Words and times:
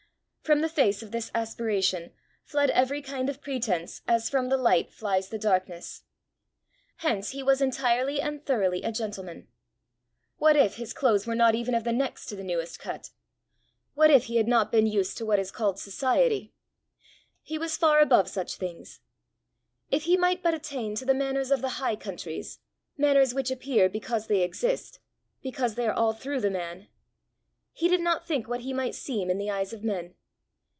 From 0.43 0.59
the 0.61 0.67
face 0.67 1.01
of 1.01 1.11
this 1.11 1.31
aspiration 1.33 2.11
fled 2.43 2.71
every 2.71 3.01
kind 3.01 3.29
of 3.29 3.39
pretence 3.41 4.01
as 4.05 4.29
from 4.29 4.49
the 4.49 4.57
light 4.57 4.91
flies 4.91 5.29
the 5.29 5.37
darkness. 5.39 6.03
Hence 6.97 7.29
he 7.29 7.41
was 7.41 7.61
entirely 7.61 8.19
and 8.19 8.45
thoroughly 8.45 8.81
a 8.83 8.91
gentleman. 8.91 9.47
What 10.39 10.57
if 10.57 10.75
his 10.75 10.91
clothes 10.91 11.25
were 11.25 11.35
not 11.37 11.55
even 11.55 11.73
of 11.73 11.85
the 11.85 11.93
next 11.93 12.25
to 12.25 12.35
the 12.35 12.43
newest 12.43 12.79
cut! 12.79 13.11
What 13.93 14.11
if 14.11 14.25
he 14.25 14.35
had 14.35 14.47
not 14.49 14.73
been 14.73 14.87
used 14.87 15.17
to 15.19 15.25
what 15.25 15.39
is 15.39 15.51
called 15.53 15.79
society! 15.79 16.51
He 17.41 17.57
was 17.57 17.77
far 17.77 18.01
above 18.01 18.27
such 18.27 18.55
things. 18.57 18.99
If 19.89 20.03
he 20.03 20.17
might 20.17 20.43
but 20.43 20.53
attain 20.55 20.95
to 20.95 21.05
the 21.05 21.13
manners 21.13 21.51
of 21.51 21.61
the 21.61 21.69
"high 21.79 21.95
countries," 21.95 22.59
manners 22.97 23.33
which 23.33 23.51
appear 23.51 23.87
because 23.87 24.27
they 24.27 24.41
exist 24.41 24.99
because 25.41 25.75
they 25.75 25.87
are 25.87 25.93
all 25.95 26.11
through 26.11 26.41
the 26.41 26.51
man! 26.51 26.89
He 27.71 27.87
did 27.87 28.01
not 28.01 28.27
think 28.27 28.49
what 28.49 28.61
he 28.61 28.73
might 28.73 28.95
seem 28.95 29.29
in 29.29 29.37
the 29.37 29.49
eyes 29.49 29.71
of 29.71 29.81
men. 29.81 30.13